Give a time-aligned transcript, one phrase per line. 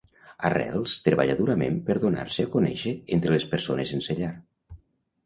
[0.47, 4.31] Arrels treballa durament per donar-se a conèixer entre les persones sense llar